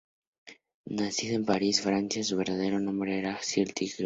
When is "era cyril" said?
3.19-3.67